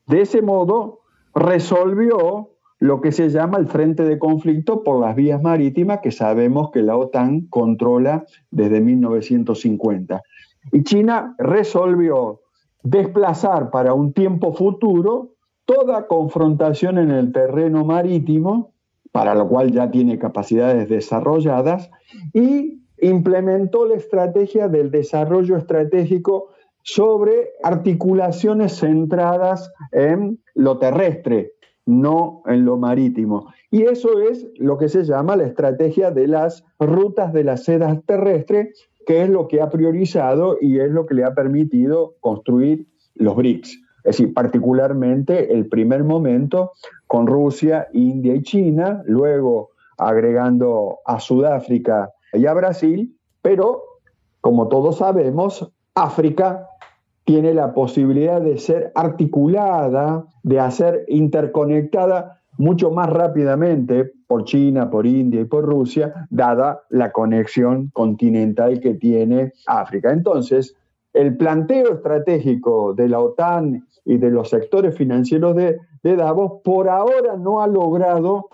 de 0.08 0.22
ese 0.22 0.42
modo 0.42 1.00
resolvió 1.34 2.50
lo 2.80 3.02
que 3.02 3.12
se 3.12 3.30
llama 3.30 3.58
el 3.58 3.68
frente 3.68 4.04
de 4.04 4.20
conflicto 4.20 4.84
por 4.84 5.00
las 5.00 5.16
vías 5.16 5.42
marítimas 5.42 6.00
que 6.00 6.12
sabemos 6.12 6.72
que 6.72 6.82
la 6.82 6.96
OTAN 6.96 7.48
controla 7.50 8.26
desde 8.52 8.82
1950. 8.82 10.22
Y 10.72 10.84
China 10.84 11.36
resolvió 11.38 12.42
desplazar 12.84 13.72
para 13.72 13.94
un 13.94 14.14
tiempo 14.14 14.54
futuro 14.54 15.34
toda 15.66 16.08
confrontación 16.08 16.98
en 16.98 17.12
el 17.12 17.32
terreno 17.32 17.84
marítimo, 17.84 18.74
para 19.12 19.34
lo 19.36 19.48
cual 19.48 19.72
ya 19.72 19.90
tiene 19.90 20.20
capacidades 20.20 20.88
desarrolladas, 20.88 21.90
y 22.34 22.82
implementó 23.02 23.86
la 23.86 23.96
estrategia 23.96 24.68
del 24.68 24.92
desarrollo 24.92 25.58
estratégico 25.58 26.50
sobre 26.84 27.52
articulaciones 27.64 28.80
centradas 28.80 29.72
en 29.92 30.40
lo 30.56 30.80
terrestre, 30.80 31.54
no 31.86 32.42
en 32.46 32.66
lo 32.66 32.78
marítimo. 32.78 33.52
Y 33.70 33.84
eso 33.84 34.20
es 34.22 34.48
lo 34.58 34.78
que 34.78 34.88
se 34.88 35.04
llama 35.04 35.36
la 35.36 35.46
estrategia 35.46 36.12
de 36.12 36.28
las 36.28 36.64
rutas 36.80 37.34
de 37.34 37.44
la 37.44 37.58
seda 37.58 38.02
terrestre, 38.06 38.72
que 39.06 39.24
es 39.24 39.30
lo 39.30 39.48
que 39.48 39.62
ha 39.62 39.70
priorizado 39.70 40.58
y 40.62 40.80
es 40.80 40.90
lo 40.90 41.06
que 41.06 41.16
le 41.16 41.26
ha 41.26 41.34
permitido 41.34 42.16
construir 42.22 42.88
los 43.16 43.36
BRICS. 43.36 43.82
Es 44.04 44.18
decir, 44.18 44.34
particularmente 44.34 45.54
el 45.54 45.68
primer 45.68 46.06
momento 46.06 46.72
con 47.08 47.28
Rusia, 47.28 47.90
India 47.92 48.36
y 48.36 48.42
China, 48.44 49.04
luego 49.06 49.72
agregando 49.98 51.00
a 51.06 51.20
Sudáfrica 51.20 52.12
y 52.34 52.46
a 52.46 52.54
Brasil, 52.54 53.16
pero 53.42 53.84
como 54.42 54.68
todos 54.68 54.98
sabemos, 54.98 55.72
África 55.96 56.68
tiene 57.26 57.54
la 57.54 57.74
posibilidad 57.74 58.42
de 58.42 58.58
ser 58.58 58.92
articulada, 58.96 60.26
de 60.44 60.60
hacer 60.60 61.04
interconectada 61.10 62.42
mucho 62.58 62.90
más 62.90 63.10
rápidamente 63.10 64.12
por 64.28 64.46
China, 64.46 64.90
por 64.90 65.06
India 65.06 65.42
y 65.42 65.46
por 65.46 65.66
Rusia, 65.66 66.28
dada 66.30 66.82
la 66.90 67.12
conexión 67.12 67.90
continental 67.94 68.80
que 68.80 68.94
tiene 68.94 69.54
África. 69.66 70.12
Entonces, 70.12 70.76
el 71.14 71.36
planteo 71.38 71.96
estratégico 71.96 72.94
de 72.94 73.10
la 73.10 73.20
OTAN 73.20 73.86
y 74.06 74.18
de 74.18 74.30
los 74.30 74.50
sectores 74.50 74.96
financieros 74.96 75.56
de, 75.56 75.80
de 76.04 76.16
Davos 76.16 76.62
por 76.64 76.90
ahora 76.90 77.36
no 77.38 77.62
ha 77.62 77.68
logrado 77.68 78.50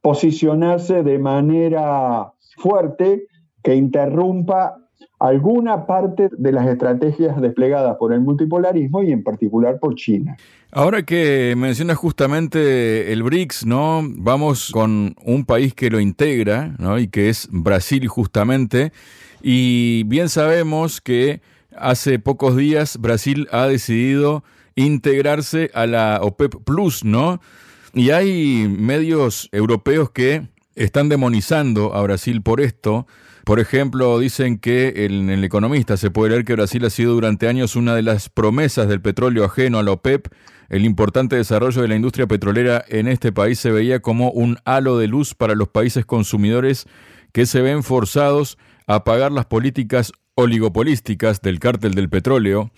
posicionarse 0.00 1.02
de 1.02 1.18
manera 1.18 2.32
fuerte 2.56 3.26
que 3.62 3.74
interrumpa 3.74 4.76
alguna 5.18 5.86
parte 5.86 6.30
de 6.36 6.52
las 6.52 6.66
estrategias 6.66 7.40
desplegadas 7.40 7.96
por 7.98 8.12
el 8.12 8.20
multipolarismo 8.20 9.02
y 9.02 9.12
en 9.12 9.22
particular 9.22 9.78
por 9.78 9.94
China. 9.94 10.36
Ahora 10.72 11.02
que 11.02 11.54
mencionas 11.56 11.98
justamente 11.98 13.12
el 13.12 13.22
BRICS, 13.22 13.66
¿no? 13.66 14.02
Vamos 14.16 14.70
con 14.72 15.14
un 15.24 15.44
país 15.44 15.74
que 15.74 15.90
lo 15.90 16.00
integra, 16.00 16.74
¿no? 16.78 16.98
Y 16.98 17.08
que 17.08 17.28
es 17.28 17.48
Brasil 17.50 18.06
justamente. 18.08 18.92
Y 19.42 20.04
bien 20.04 20.28
sabemos 20.28 21.00
que 21.00 21.40
hace 21.76 22.18
pocos 22.18 22.56
días 22.56 22.98
Brasil 22.98 23.48
ha 23.52 23.66
decidido 23.66 24.42
integrarse 24.74 25.70
a 25.74 25.86
la 25.86 26.20
OPEP 26.22 26.64
Plus, 26.64 27.04
¿no? 27.04 27.40
Y 27.92 28.10
hay 28.10 28.68
medios 28.68 29.48
europeos 29.52 30.10
que 30.10 30.48
están 30.84 31.10
demonizando 31.10 31.94
a 31.94 32.02
Brasil 32.02 32.40
por 32.42 32.60
esto. 32.60 33.06
Por 33.44 33.60
ejemplo, 33.60 34.18
dicen 34.18 34.58
que 34.58 35.04
en 35.04 35.28
el 35.28 35.44
economista 35.44 35.98
se 35.98 36.10
puede 36.10 36.30
leer 36.30 36.44
que 36.44 36.54
Brasil 36.54 36.84
ha 36.86 36.90
sido 36.90 37.12
durante 37.12 37.48
años 37.48 37.76
una 37.76 37.94
de 37.94 38.02
las 38.02 38.30
promesas 38.30 38.88
del 38.88 39.02
petróleo 39.02 39.44
ajeno 39.44 39.78
a 39.78 39.82
la 39.82 39.92
OPEP. 39.92 40.28
El 40.70 40.86
importante 40.86 41.36
desarrollo 41.36 41.82
de 41.82 41.88
la 41.88 41.96
industria 41.96 42.26
petrolera 42.26 42.82
en 42.88 43.08
este 43.08 43.30
país 43.30 43.58
se 43.58 43.70
veía 43.70 44.00
como 44.00 44.30
un 44.30 44.56
halo 44.64 44.96
de 44.96 45.08
luz 45.08 45.34
para 45.34 45.54
los 45.54 45.68
países 45.68 46.06
consumidores 46.06 46.86
que 47.32 47.44
se 47.44 47.60
ven 47.60 47.82
forzados 47.82 48.56
a 48.86 49.04
pagar 49.04 49.32
las 49.32 49.46
políticas 49.46 50.12
oligopolísticas 50.34 51.40
del 51.42 51.58
cártel 51.58 51.94
del 51.94 52.08
petróleo, 52.08 52.70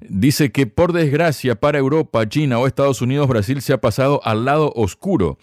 dice 0.00 0.52
que 0.52 0.66
por 0.66 0.92
desgracia 0.92 1.54
para 1.54 1.78
Europa, 1.78 2.28
China 2.28 2.58
o 2.58 2.66
Estados 2.66 3.02
Unidos, 3.02 3.28
Brasil 3.28 3.60
se 3.62 3.72
ha 3.72 3.80
pasado 3.80 4.20
al 4.24 4.44
lado 4.44 4.72
oscuro. 4.74 5.38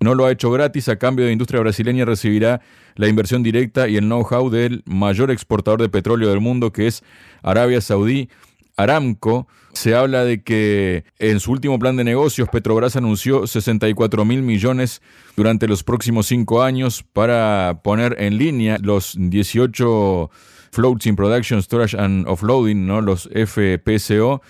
No 0.00 0.14
lo 0.14 0.26
ha 0.26 0.32
hecho 0.32 0.50
gratis, 0.50 0.88
a 0.88 0.98
cambio 0.98 1.24
de 1.24 1.32
industria 1.32 1.60
brasileña 1.60 2.04
recibirá 2.04 2.60
la 2.96 3.08
inversión 3.08 3.42
directa 3.42 3.88
y 3.88 3.96
el 3.96 4.04
know-how 4.04 4.50
del 4.50 4.82
mayor 4.84 5.30
exportador 5.30 5.80
de 5.80 5.88
petróleo 5.88 6.28
del 6.28 6.40
mundo, 6.40 6.72
que 6.72 6.86
es 6.86 7.02
Arabia 7.42 7.80
Saudí. 7.80 8.28
Aramco, 8.76 9.46
se 9.72 9.94
habla 9.94 10.24
de 10.24 10.42
que 10.42 11.04
en 11.18 11.40
su 11.40 11.52
último 11.52 11.78
plan 11.78 11.96
de 11.96 12.04
negocios 12.04 12.48
Petrobras 12.48 12.96
anunció 12.96 13.46
64 13.46 14.24
mil 14.24 14.42
millones 14.42 15.02
durante 15.36 15.68
los 15.68 15.82
próximos 15.82 16.26
cinco 16.26 16.62
años 16.62 17.04
para 17.12 17.80
poner 17.82 18.16
en 18.18 18.38
línea 18.38 18.78
los 18.80 19.14
18 19.18 20.30
Floating 20.72 21.14
Production, 21.14 21.62
Storage 21.62 21.96
and 21.96 22.26
Offloading, 22.26 22.86
¿no? 22.86 23.02
los 23.02 23.28
FPSO. 23.28 24.40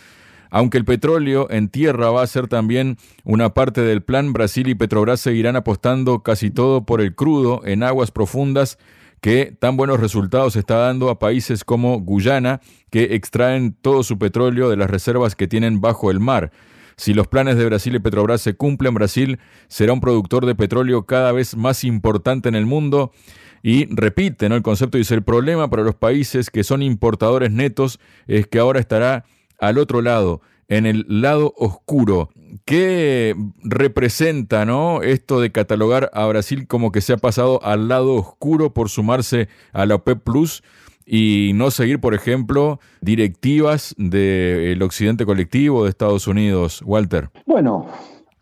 Aunque 0.50 0.78
el 0.78 0.84
petróleo 0.84 1.48
en 1.50 1.68
tierra 1.68 2.10
va 2.10 2.22
a 2.22 2.26
ser 2.26 2.46
también 2.46 2.96
una 3.24 3.54
parte 3.54 3.80
del 3.80 4.02
plan, 4.02 4.32
Brasil 4.32 4.68
y 4.68 4.74
Petrobras 4.74 5.20
seguirán 5.20 5.56
apostando 5.56 6.22
casi 6.22 6.50
todo 6.50 6.84
por 6.84 7.00
el 7.00 7.14
crudo 7.14 7.62
en 7.64 7.82
aguas 7.82 8.10
profundas 8.10 8.78
que 9.20 9.56
tan 9.58 9.76
buenos 9.76 9.98
resultados 9.98 10.56
está 10.56 10.76
dando 10.76 11.08
a 11.08 11.18
países 11.18 11.64
como 11.64 12.00
Guyana, 12.00 12.60
que 12.90 13.14
extraen 13.14 13.72
todo 13.80 14.02
su 14.02 14.18
petróleo 14.18 14.68
de 14.68 14.76
las 14.76 14.90
reservas 14.90 15.34
que 15.34 15.48
tienen 15.48 15.80
bajo 15.80 16.10
el 16.10 16.20
mar. 16.20 16.50
Si 16.96 17.14
los 17.14 17.28
planes 17.28 17.56
de 17.56 17.64
Brasil 17.64 17.94
y 17.94 18.00
Petrobras 18.00 18.42
se 18.42 18.54
cumplen, 18.54 18.94
Brasil 18.94 19.38
será 19.68 19.92
un 19.92 20.00
productor 20.00 20.44
de 20.44 20.54
petróleo 20.54 21.06
cada 21.06 21.32
vez 21.32 21.56
más 21.56 21.84
importante 21.84 22.48
en 22.48 22.54
el 22.54 22.66
mundo. 22.66 23.12
Y 23.62 23.86
repite 23.94 24.46
el 24.46 24.62
concepto, 24.62 24.98
dice, 24.98 25.14
el 25.14 25.22
problema 25.22 25.70
para 25.70 25.82
los 25.82 25.94
países 25.94 26.50
que 26.50 26.64
son 26.64 26.82
importadores 26.82 27.52
netos 27.52 28.00
es 28.26 28.46
que 28.46 28.58
ahora 28.58 28.80
estará 28.80 29.24
al 29.60 29.78
otro 29.78 30.02
lado, 30.02 30.40
en 30.68 30.86
el 30.86 31.04
lado 31.08 31.54
oscuro. 31.56 32.30
¿Qué 32.64 33.36
representa 33.62 34.66
esto 35.02 35.40
de 35.40 35.52
catalogar 35.52 36.10
a 36.12 36.26
Brasil 36.26 36.66
como 36.66 36.90
que 36.90 37.00
se 37.00 37.12
ha 37.12 37.16
pasado 37.16 37.62
al 37.62 37.88
lado 37.88 38.14
oscuro 38.14 38.74
por 38.74 38.88
sumarse 38.88 39.48
a 39.72 39.86
la 39.86 39.96
OPEP 39.96 40.22
Plus? 40.22 40.62
y 41.04 41.50
no 41.54 41.70
seguir, 41.72 42.00
por 42.00 42.14
ejemplo, 42.14 42.78
directivas 43.00 43.94
del 43.98 44.80
occidente 44.82 45.26
colectivo 45.26 45.82
de 45.82 45.90
Estados 45.90 46.28
Unidos, 46.28 46.80
Walter? 46.86 47.30
Bueno, 47.44 47.88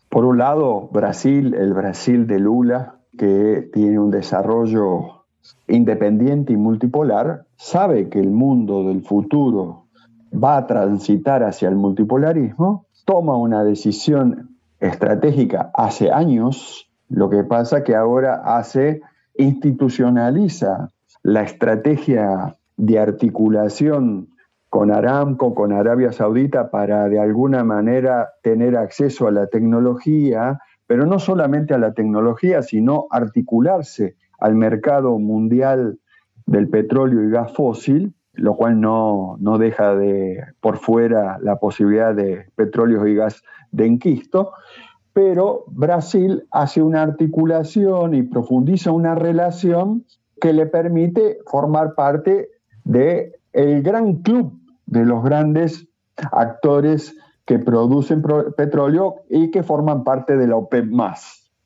por 0.09 0.25
un 0.25 0.37
lado, 0.37 0.87
Brasil, 0.91 1.55
el 1.55 1.73
Brasil 1.73 2.27
de 2.27 2.39
Lula, 2.39 3.00
que 3.17 3.69
tiene 3.73 3.99
un 3.99 4.11
desarrollo 4.11 5.25
independiente 5.67 6.53
y 6.53 6.57
multipolar, 6.57 7.45
sabe 7.57 8.09
que 8.09 8.19
el 8.19 8.31
mundo 8.31 8.83
del 8.87 9.03
futuro 9.03 9.85
va 10.31 10.57
a 10.57 10.67
transitar 10.67 11.43
hacia 11.43 11.69
el 11.69 11.75
multipolarismo, 11.75 12.85
toma 13.05 13.37
una 13.37 13.63
decisión 13.63 14.57
estratégica 14.79 15.71
hace 15.73 16.11
años, 16.11 16.89
lo 17.09 17.29
que 17.29 17.43
pasa 17.43 17.83
que 17.83 17.95
ahora 17.95 18.41
hace, 18.57 19.01
institucionaliza 19.35 20.89
la 21.23 21.43
estrategia 21.43 22.55
de 22.77 22.99
articulación 22.99 24.29
con 24.69 24.91
Aramco, 24.91 25.53
con 25.53 25.73
Arabia 25.73 26.13
Saudita, 26.13 26.71
para 26.71 27.09
de 27.09 27.19
alguna 27.19 27.63
manera 27.63 28.29
tener 28.41 28.77
acceso 28.77 29.27
a 29.27 29.31
la 29.31 29.47
tecnología, 29.47 30.59
pero 30.91 31.05
no 31.05 31.19
solamente 31.19 31.73
a 31.73 31.77
la 31.77 31.93
tecnología, 31.93 32.61
sino 32.61 33.07
articularse 33.11 34.17
al 34.39 34.55
mercado 34.55 35.17
mundial 35.19 35.99
del 36.45 36.67
petróleo 36.67 37.23
y 37.23 37.29
gas 37.29 37.53
fósil, 37.53 38.13
lo 38.33 38.57
cual 38.57 38.81
no, 38.81 39.37
no 39.39 39.57
deja 39.57 39.95
de 39.95 40.43
por 40.59 40.79
fuera 40.79 41.37
la 41.41 41.59
posibilidad 41.59 42.13
de 42.13 42.45
petróleo 42.57 43.07
y 43.07 43.15
gas 43.15 43.41
de 43.71 43.85
enquisto, 43.85 44.51
pero 45.13 45.63
Brasil 45.67 46.43
hace 46.51 46.81
una 46.81 47.03
articulación 47.03 48.13
y 48.13 48.23
profundiza 48.23 48.91
una 48.91 49.15
relación 49.15 50.03
que 50.41 50.51
le 50.51 50.65
permite 50.65 51.37
formar 51.45 51.95
parte 51.95 52.49
de 52.83 53.39
el 53.53 53.81
gran 53.81 54.15
club 54.23 54.59
de 54.87 55.05
los 55.05 55.23
grandes 55.23 55.87
actores 56.33 57.15
que 57.45 57.59
producen 57.59 58.23
petróleo 58.55 59.15
y 59.29 59.51
que 59.51 59.63
forman 59.63 60.03
parte 60.03 60.37
de 60.37 60.47
la 60.47 60.57
OPEP+. 60.57 60.89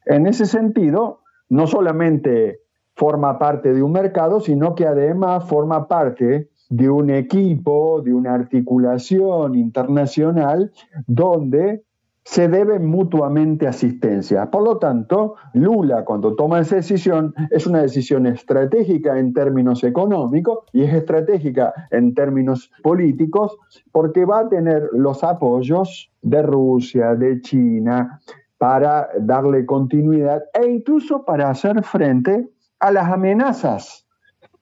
En 0.05 0.27
ese 0.27 0.45
sentido, 0.45 1.21
no 1.49 1.67
solamente 1.67 2.61
forma 2.95 3.37
parte 3.37 3.73
de 3.73 3.83
un 3.83 3.91
mercado, 3.91 4.39
sino 4.39 4.75
que 4.75 4.87
además 4.87 5.45
forma 5.45 5.87
parte 5.87 6.49
de 6.69 6.89
un 6.89 7.09
equipo, 7.09 8.01
de 8.01 8.13
una 8.13 8.33
articulación 8.33 9.55
internacional 9.55 10.71
donde 11.05 11.84
se 12.25 12.49
deben 12.49 12.87
mutuamente 12.87 13.67
asistencia. 13.67 14.49
Por 14.49 14.63
lo 14.63 14.77
tanto, 14.77 15.35
Lula 15.53 16.03
cuando 16.03 16.35
toma 16.35 16.59
esa 16.59 16.77
decisión 16.77 17.33
es 17.51 17.67
una 17.67 17.83
decisión 17.83 18.25
estratégica 18.25 19.17
en 19.19 19.31
términos 19.31 19.83
económicos 19.83 20.59
y 20.73 20.81
es 20.81 20.93
estratégica 20.93 21.73
en 21.91 22.15
términos 22.15 22.71
políticos 22.81 23.55
porque 23.91 24.25
va 24.25 24.39
a 24.39 24.49
tener 24.49 24.89
los 24.91 25.23
apoyos 25.23 26.11
de 26.23 26.41
Rusia, 26.41 27.13
de 27.13 27.41
China, 27.41 28.19
para 28.57 29.09
darle 29.19 29.63
continuidad 29.65 30.43
e 30.59 30.65
incluso 30.67 31.23
para 31.25 31.51
hacer 31.51 31.83
frente 31.83 32.49
a 32.79 32.91
las 32.91 33.07
amenazas 33.11 34.07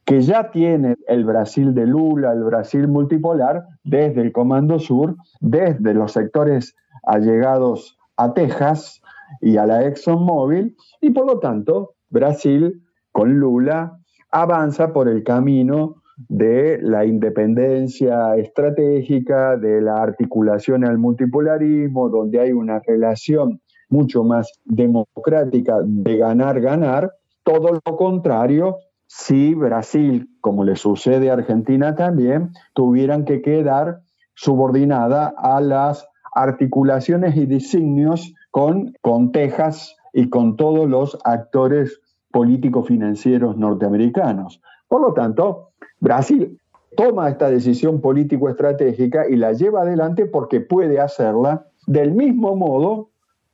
que 0.03 0.19
ya 0.19 0.51
tiene 0.51 0.97
el 1.07 1.23
Brasil 1.23 1.73
de 1.73 1.87
Lula, 1.87 2.33
el 2.33 2.43
Brasil 2.43 2.89
multipolar, 2.89 3.65
desde 3.85 4.19
el 4.19 4.33
Comando 4.33 4.79
Sur, 4.79 5.15
desde 5.39 5.93
los 5.93 6.11
sectores 6.11 6.75
allegados 7.03 7.97
a 8.17 8.33
Texas 8.33 9.01
y 9.41 9.57
a 9.57 9.65
la 9.65 9.85
ExxonMobil, 9.85 10.75
y 11.01 11.09
por 11.11 11.25
lo 11.25 11.39
tanto 11.39 11.95
Brasil 12.09 12.81
con 13.11 13.39
Lula 13.39 13.99
avanza 14.31 14.93
por 14.93 15.07
el 15.07 15.23
camino 15.23 16.03
de 16.29 16.79
la 16.81 17.05
independencia 17.05 18.35
estratégica, 18.35 19.57
de 19.57 19.81
la 19.81 20.01
articulación 20.01 20.85
al 20.85 20.97
multipolarismo, 20.97 22.09
donde 22.09 22.39
hay 22.39 22.51
una 22.51 22.79
relación 22.79 23.61
mucho 23.89 24.23
más 24.23 24.51
democrática 24.65 25.77
de 25.83 26.17
ganar-ganar, 26.17 27.11
todo 27.43 27.79
lo 27.85 27.97
contrario 27.97 28.77
si 29.07 29.53
Brasil, 29.53 30.27
como 30.41 30.63
le 30.63 30.75
sucede 30.75 31.29
a 31.29 31.33
Argentina 31.33 31.95
también, 31.95 32.51
tuvieran 32.73 33.25
que 33.25 33.41
quedar 33.41 33.99
subordinada 34.33 35.33
a 35.37 35.61
las 35.61 36.07
articulaciones 36.35 37.35
y 37.35 37.45
designios 37.45 38.33
con, 38.51 38.93
con 39.01 39.31
Texas 39.31 39.95
y 40.13 40.29
con 40.29 40.55
todos 40.55 40.89
los 40.89 41.17
actores 41.23 42.01
políticos 42.31 42.87
financieros 42.87 43.57
norteamericanos. 43.57 44.61
Por 44.87 45.01
lo 45.01 45.13
tanto, 45.13 45.71
Brasil 45.99 46.59
toma 46.95 47.29
esta 47.29 47.49
decisión 47.49 48.01
político-estratégica 48.01 49.27
y 49.29 49.35
la 49.35 49.53
lleva 49.53 49.81
adelante 49.81 50.25
porque 50.25 50.61
puede 50.61 50.99
hacerla 50.99 51.67
del 51.87 52.11
mismo 52.11 52.55
modo 52.55 53.09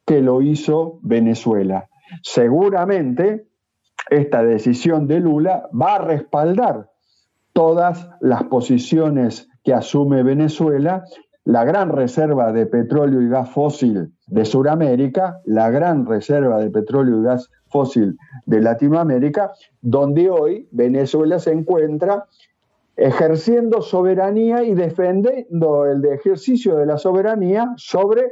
que 0.05 0.21
lo 0.21 0.41
hizo 0.41 0.99
Venezuela. 1.01 1.89
Seguramente 2.23 3.47
esta 4.09 4.43
decisión 4.43 5.07
de 5.07 5.19
Lula 5.19 5.69
va 5.79 5.95
a 5.95 5.99
respaldar 5.99 6.89
todas 7.53 8.09
las 8.19 8.43
posiciones 8.43 9.49
que 9.63 9.73
asume 9.73 10.23
Venezuela 10.23 11.03
la 11.49 11.63
gran 11.63 11.89
reserva 11.89 12.51
de 12.51 12.67
petróleo 12.67 13.23
y 13.23 13.27
gas 13.27 13.49
fósil 13.49 14.13
de 14.27 14.45
Sudamérica, 14.45 15.41
la 15.45 15.71
gran 15.71 16.05
reserva 16.05 16.59
de 16.59 16.69
petróleo 16.69 17.21
y 17.21 17.23
gas 17.23 17.49
fósil 17.69 18.19
de 18.45 18.61
Latinoamérica, 18.61 19.51
donde 19.81 20.29
hoy 20.29 20.67
Venezuela 20.69 21.39
se 21.39 21.51
encuentra 21.51 22.25
ejerciendo 22.95 23.81
soberanía 23.81 24.61
y 24.61 24.75
defendiendo 24.75 25.87
el 25.87 26.05
ejercicio 26.05 26.75
de 26.75 26.85
la 26.85 26.99
soberanía 26.99 27.73
sobre 27.77 28.27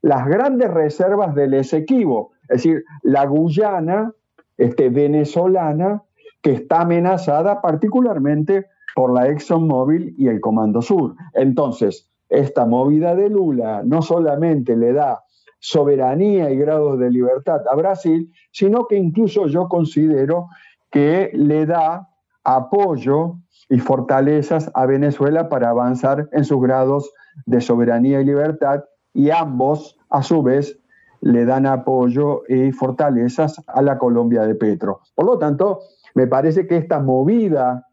las 0.00 0.26
grandes 0.26 0.70
reservas 0.70 1.34
del 1.34 1.52
Esequibo, 1.52 2.30
es 2.44 2.62
decir, 2.62 2.84
la 3.02 3.26
Guyana 3.26 4.14
este, 4.56 4.88
venezolana 4.88 6.02
que 6.40 6.52
está 6.52 6.80
amenazada 6.80 7.60
particularmente 7.60 8.68
por 8.94 9.12
la 9.12 9.28
ExxonMobil 9.28 10.14
y 10.16 10.28
el 10.28 10.40
Comando 10.40 10.80
Sur. 10.80 11.14
Entonces, 11.34 12.08
esta 12.38 12.66
movida 12.66 13.14
de 13.14 13.30
Lula 13.30 13.82
no 13.84 14.02
solamente 14.02 14.76
le 14.76 14.92
da 14.92 15.24
soberanía 15.60 16.50
y 16.50 16.56
grados 16.56 16.98
de 16.98 17.10
libertad 17.10 17.62
a 17.70 17.74
Brasil, 17.74 18.30
sino 18.52 18.86
que 18.86 18.96
incluso 18.96 19.46
yo 19.46 19.68
considero 19.68 20.48
que 20.90 21.30
le 21.32 21.64
da 21.64 22.08
apoyo 22.44 23.36
y 23.70 23.78
fortalezas 23.78 24.70
a 24.74 24.86
Venezuela 24.86 25.48
para 25.48 25.70
avanzar 25.70 26.28
en 26.32 26.44
sus 26.44 26.60
grados 26.60 27.10
de 27.46 27.60
soberanía 27.60 28.20
y 28.20 28.26
libertad 28.26 28.84
y 29.14 29.30
ambos, 29.30 29.96
a 30.10 30.22
su 30.22 30.42
vez, 30.42 30.78
le 31.20 31.46
dan 31.46 31.64
apoyo 31.64 32.42
y 32.48 32.72
fortalezas 32.72 33.62
a 33.66 33.80
la 33.80 33.96
Colombia 33.96 34.42
de 34.42 34.54
Petro. 34.54 35.00
Por 35.14 35.24
lo 35.24 35.38
tanto, 35.38 35.80
me 36.14 36.26
parece 36.26 36.66
que 36.66 36.76
esta 36.76 37.00
movida 37.00 37.86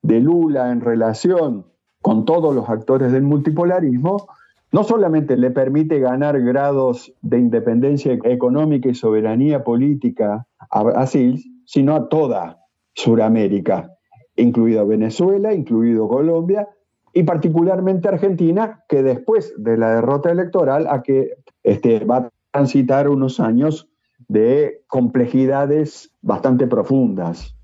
de 0.00 0.20
Lula 0.20 0.70
en 0.70 0.80
relación 0.80 1.66
con 2.08 2.24
todos 2.24 2.54
los 2.54 2.66
actores 2.70 3.12
del 3.12 3.24
multipolarismo, 3.24 4.28
no 4.72 4.82
solamente 4.82 5.36
le 5.36 5.50
permite 5.50 6.00
ganar 6.00 6.40
grados 6.40 7.12
de 7.20 7.38
independencia 7.38 8.18
económica 8.24 8.88
y 8.88 8.94
soberanía 8.94 9.62
política 9.62 10.46
a 10.70 10.82
Brasil, 10.84 11.44
sino 11.66 11.94
a 11.94 12.08
toda 12.08 12.60
Sudamérica, 12.94 13.90
incluido 14.36 14.86
Venezuela, 14.86 15.52
incluido 15.52 16.08
Colombia 16.08 16.66
y 17.12 17.24
particularmente 17.24 18.08
Argentina, 18.08 18.82
que 18.88 19.02
después 19.02 19.52
de 19.58 19.76
la 19.76 19.96
derrota 19.96 20.30
electoral 20.30 20.86
a 20.88 21.02
que 21.02 21.34
este, 21.62 22.06
va 22.06 22.16
a 22.16 22.30
transitar 22.52 23.10
unos 23.10 23.38
años 23.38 23.86
de 24.28 24.80
complejidades 24.86 26.10
bastante 26.22 26.66
profundas. 26.68 27.54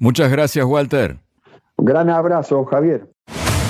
Muchas 0.00 0.32
gracias, 0.32 0.66
Walter. 0.66 1.18
Un 1.76 1.84
gran 1.84 2.10
abrazo, 2.10 2.64
Javier. 2.64 3.06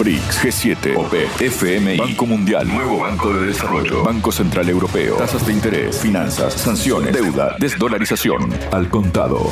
BRICS, 0.00 0.44
G7, 0.44 0.96
OPE, 0.96 1.50
FMI, 1.50 1.98
Banco 1.98 2.24
Mundial, 2.24 2.66
Nuevo 2.66 3.00
Banco 3.00 3.34
de 3.34 3.48
Desarrollo, 3.48 4.02
Banco 4.02 4.32
Central 4.32 4.66
Europeo, 4.70 5.16
tasas 5.16 5.46
de 5.46 5.52
interés, 5.52 5.98
finanzas, 5.98 6.54
sanciones, 6.54 7.12
deuda, 7.12 7.56
desdolarización, 7.58 8.50
al 8.72 8.88
contado. 8.88 9.50